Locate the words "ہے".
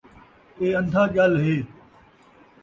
1.43-1.55